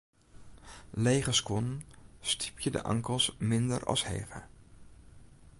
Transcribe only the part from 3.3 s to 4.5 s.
minder as hege.